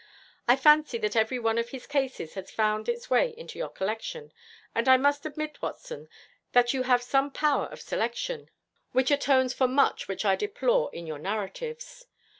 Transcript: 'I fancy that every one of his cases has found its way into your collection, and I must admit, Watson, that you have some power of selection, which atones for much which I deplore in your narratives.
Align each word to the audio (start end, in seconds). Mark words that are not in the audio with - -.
'I 0.47 0.55
fancy 0.55 0.97
that 0.97 1.15
every 1.15 1.37
one 1.37 1.59
of 1.59 1.69
his 1.69 1.85
cases 1.85 2.33
has 2.33 2.49
found 2.49 2.89
its 2.89 3.11
way 3.11 3.35
into 3.37 3.59
your 3.59 3.69
collection, 3.69 4.33
and 4.73 4.89
I 4.89 4.97
must 4.97 5.27
admit, 5.27 5.61
Watson, 5.61 6.09
that 6.53 6.73
you 6.73 6.81
have 6.81 7.03
some 7.03 7.29
power 7.29 7.67
of 7.67 7.81
selection, 7.81 8.49
which 8.93 9.11
atones 9.11 9.53
for 9.53 9.67
much 9.67 10.07
which 10.07 10.25
I 10.25 10.35
deplore 10.35 10.89
in 10.91 11.05
your 11.05 11.19
narratives. 11.19 12.07